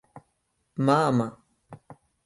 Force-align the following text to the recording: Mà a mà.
Mà 0.87 0.97
a 1.03 1.13
mà. 1.19 1.31